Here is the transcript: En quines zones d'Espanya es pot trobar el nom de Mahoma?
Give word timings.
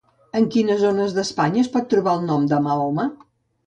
En 0.39 0.47
quines 0.55 0.81
zones 0.85 1.13
d'Espanya 1.19 1.63
es 1.67 1.71
pot 1.77 1.89
trobar 1.95 2.19
el 2.21 2.29
nom 2.35 2.53
de 2.55 2.65
Mahoma? 2.69 3.11